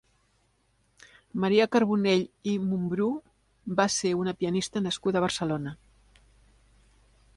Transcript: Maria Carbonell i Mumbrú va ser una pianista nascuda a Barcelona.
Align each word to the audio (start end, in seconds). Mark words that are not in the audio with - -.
Maria 1.43 1.67
Carbonell 1.75 2.23
i 2.51 2.55
Mumbrú 2.69 3.09
va 3.81 3.87
ser 3.99 4.15
una 4.23 4.35
pianista 4.41 4.83
nascuda 4.87 5.21
a 5.23 5.27
Barcelona. 5.29 5.75